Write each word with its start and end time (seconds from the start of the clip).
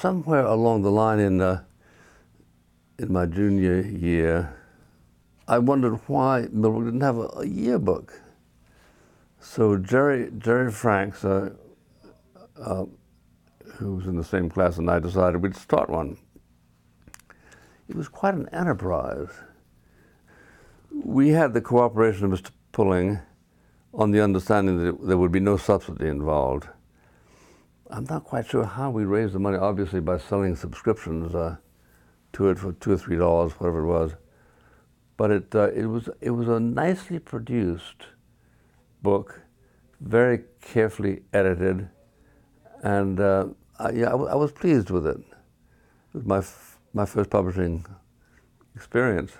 somewhere 0.00 0.44
along 0.44 0.82
the 0.82 0.90
line 0.90 1.18
in, 1.18 1.40
uh, 1.40 1.62
in 2.98 3.12
my 3.12 3.26
junior 3.26 3.80
year, 3.80 4.54
I 5.46 5.58
wondered 5.58 6.00
why 6.06 6.48
Millbrook 6.52 6.84
didn't 6.84 7.00
have 7.00 7.18
a, 7.18 7.28
a 7.38 7.46
yearbook. 7.46 8.20
So 9.40 9.76
Jerry, 9.76 10.30
Jerry 10.38 10.70
Franks, 10.70 11.24
uh, 11.24 11.50
uh, 12.60 12.84
who 13.76 13.96
was 13.96 14.06
in 14.06 14.16
the 14.16 14.24
same 14.24 14.50
class, 14.50 14.78
and 14.78 14.90
I 14.90 14.98
decided 14.98 15.42
we'd 15.42 15.56
start 15.56 15.88
one. 15.88 16.18
It 17.88 17.96
was 17.96 18.08
quite 18.08 18.34
an 18.34 18.48
enterprise. 18.52 19.30
We 20.90 21.30
had 21.30 21.54
the 21.54 21.60
cooperation 21.60 22.24
of 22.24 22.38
Mr. 22.38 22.50
Pulling 22.72 23.20
on 23.94 24.10
the 24.10 24.22
understanding 24.22 24.84
that 24.84 25.06
there 25.06 25.16
would 25.16 25.32
be 25.32 25.40
no 25.40 25.56
subsidy 25.56 26.08
involved. 26.08 26.68
I'm 27.90 28.04
not 28.04 28.24
quite 28.24 28.46
sure 28.46 28.64
how 28.64 28.90
we 28.90 29.04
raised 29.04 29.32
the 29.32 29.38
money, 29.38 29.56
obviously 29.56 30.00
by 30.00 30.18
selling 30.18 30.54
subscriptions 30.56 31.34
uh, 31.34 31.56
to 32.34 32.48
it 32.50 32.58
for 32.58 32.72
two 32.72 32.92
or 32.92 32.98
three 32.98 33.16
dollars, 33.16 33.52
whatever 33.52 33.80
it 33.80 33.86
was. 33.86 34.12
But 35.16 35.30
it, 35.30 35.54
uh, 35.54 35.70
it, 35.70 35.86
was, 35.86 36.08
it 36.20 36.30
was 36.30 36.48
a 36.48 36.60
nicely 36.60 37.18
produced 37.18 38.04
book, 39.02 39.40
very 40.00 40.44
carefully 40.60 41.22
edited, 41.32 41.88
and 42.82 43.18
uh, 43.18 43.48
I, 43.78 43.90
yeah, 43.90 44.06
I, 44.08 44.10
w- 44.10 44.30
I 44.30 44.34
was 44.34 44.52
pleased 44.52 44.90
with 44.90 45.06
it. 45.06 45.16
It 45.18 46.14
was 46.14 46.24
my, 46.24 46.38
f- 46.38 46.78
my 46.92 47.06
first 47.06 47.30
publishing 47.30 47.84
experience. 48.76 49.32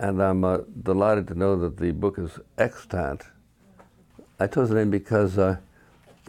And 0.00 0.22
I'm 0.22 0.44
uh, 0.44 0.58
delighted 0.82 1.28
to 1.28 1.34
know 1.34 1.56
that 1.56 1.76
the 1.76 1.90
book 1.90 2.18
is 2.18 2.38
extant. 2.56 3.22
I 4.40 4.46
chose 4.46 4.68
the 4.68 4.76
name 4.76 4.90
because 4.90 5.38
uh, 5.38 5.58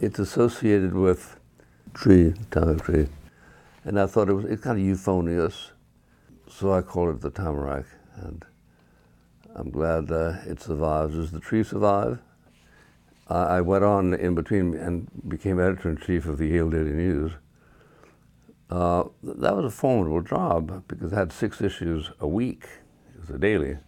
it's 0.00 0.18
associated 0.18 0.94
with 0.94 1.38
tree, 1.94 2.34
tamarack 2.50 2.82
tree. 2.82 3.08
And 3.84 3.98
I 3.98 4.06
thought 4.06 4.28
it 4.28 4.34
was 4.34 4.44
it's 4.46 4.62
kind 4.62 4.78
of 4.78 4.84
euphonious. 4.84 5.72
So 6.48 6.72
I 6.72 6.82
called 6.82 7.14
it 7.14 7.20
the 7.20 7.30
tamarack. 7.30 7.86
And 8.16 8.44
I'm 9.54 9.70
glad 9.70 10.10
uh, 10.10 10.38
it 10.46 10.60
survives. 10.60 11.14
Does 11.14 11.30
the 11.30 11.40
tree 11.40 11.62
survive? 11.62 12.20
I 13.28 13.60
went 13.60 13.84
on 13.84 14.14
in 14.14 14.34
between 14.34 14.74
and 14.74 15.08
became 15.28 15.60
editor 15.60 15.88
in 15.88 15.98
chief 15.98 16.26
of 16.26 16.38
the 16.38 16.48
Yale 16.48 16.68
Daily 16.68 16.90
News. 16.90 17.32
Uh, 18.68 19.04
that 19.22 19.54
was 19.54 19.64
a 19.64 19.70
formidable 19.70 20.20
job 20.20 20.82
because 20.88 21.12
I 21.12 21.20
had 21.20 21.32
six 21.32 21.60
issues 21.60 22.10
a 22.18 22.26
week. 22.26 22.66
It 23.14 23.20
was 23.20 23.30
a 23.30 23.38
daily. 23.38 23.78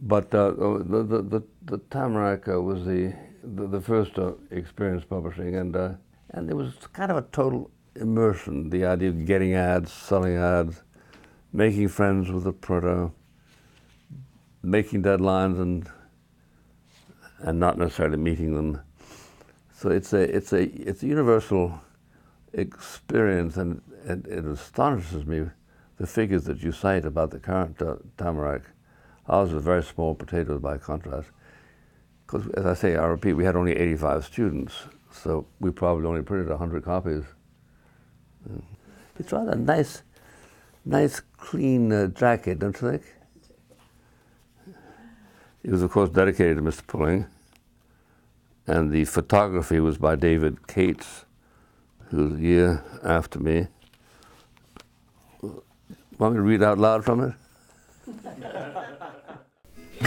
But 0.00 0.32
uh, 0.32 0.50
the, 0.52 1.04
the, 1.08 1.22
the, 1.22 1.42
the, 1.62 1.78
Tamarack 1.90 2.48
uh, 2.48 2.60
was 2.60 2.86
the, 2.86 3.14
the, 3.42 3.66
the 3.66 3.80
first 3.80 4.18
uh, 4.18 4.32
experience 4.50 5.04
publishing, 5.04 5.56
and, 5.56 5.76
uh, 5.76 5.92
and 6.30 6.50
it 6.50 6.54
was 6.54 6.74
kind 6.92 7.10
of 7.10 7.16
a 7.16 7.22
total 7.32 7.70
immersion 7.96 8.70
the 8.70 8.84
idea 8.84 9.08
of 9.08 9.24
getting 9.24 9.54
ads, 9.54 9.92
selling 9.92 10.36
ads, 10.36 10.82
making 11.52 11.88
friends 11.88 12.30
with 12.30 12.44
the 12.44 12.52
printer, 12.52 13.10
making 14.62 15.02
deadlines, 15.02 15.60
and 15.60 15.88
and 17.40 17.58
not 17.58 17.78
necessarily 17.78 18.18
meeting 18.18 18.54
them. 18.54 18.80
So 19.72 19.90
it's 19.90 20.12
a 20.12 20.36
it's 20.36 20.52
a 20.52 20.62
it's 20.62 21.02
a 21.02 21.06
universal 21.06 21.80
experience, 22.52 23.56
and, 23.56 23.80
and 24.06 24.26
it 24.26 24.44
astonishes 24.44 25.24
me 25.24 25.46
the 25.96 26.06
figures 26.06 26.44
that 26.44 26.62
you 26.62 26.72
cite 26.72 27.04
about 27.04 27.30
the 27.30 27.38
current 27.38 27.80
uh, 27.82 27.96
Tamarack. 28.16 28.62
Ours 29.28 29.52
is 29.52 29.62
very 29.62 29.82
small 29.82 30.14
potatoes 30.14 30.60
by 30.60 30.76
contrast. 30.78 31.28
Because, 32.30 32.48
as 32.52 32.64
I 32.64 32.74
say, 32.74 32.96
I 32.96 33.06
repeat, 33.06 33.32
we 33.32 33.44
had 33.44 33.56
only 33.56 33.72
85 33.72 34.24
students, 34.24 34.74
so 35.10 35.46
we 35.58 35.72
probably 35.72 36.06
only 36.06 36.22
printed 36.22 36.48
100 36.48 36.84
copies. 36.84 37.24
It's 39.18 39.32
rather 39.32 39.52
a 39.52 39.56
nice, 39.56 40.02
nice, 40.84 41.20
clean 41.38 41.90
uh, 41.90 42.06
jacket, 42.06 42.60
don't 42.60 42.80
you 42.80 42.90
think? 42.92 43.02
It 45.64 45.72
was, 45.72 45.82
of 45.82 45.90
course, 45.90 46.08
dedicated 46.08 46.58
to 46.58 46.62
Mr. 46.62 46.86
Pulling, 46.86 47.26
and 48.64 48.92
the 48.92 49.06
photography 49.06 49.80
was 49.80 49.98
by 49.98 50.14
David 50.14 50.68
Cates, 50.68 51.24
who's 52.10 52.38
a 52.38 52.42
year 52.42 52.84
after 53.02 53.40
me. 53.40 53.66
Want 55.42 56.34
me 56.34 56.38
to 56.38 56.42
read 56.42 56.62
out 56.62 56.78
loud 56.78 57.04
from 57.04 57.22
it? 57.22 57.34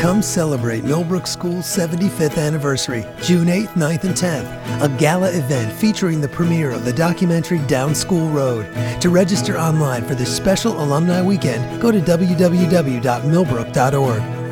Come 0.03 0.21
celebrate 0.21 0.83
Millbrook 0.83 1.25
School's 1.25 1.65
75th 1.65 2.37
anniversary, 2.37 3.05
June 3.21 3.47
8th, 3.47 3.69
9th, 3.69 4.03
and 4.03 4.13
10th. 4.13 4.83
A 4.83 4.89
gala 4.99 5.29
event 5.29 5.71
featuring 5.71 6.19
the 6.19 6.27
premiere 6.27 6.71
of 6.71 6.83
the 6.83 6.91
documentary 6.91 7.59
Down 7.67 7.95
School 7.95 8.27
Road. 8.27 8.65
To 8.99 9.09
register 9.09 9.57
online 9.57 10.03
for 10.03 10.13
this 10.13 10.35
special 10.35 10.83
alumni 10.83 11.21
weekend, 11.21 11.81
go 11.81 11.89
to 11.89 12.01
www.millbrook.org. 12.01 14.42